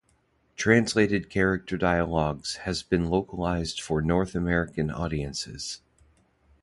[0.55, 5.81] Translated character dialogs has been localized for North American audiences.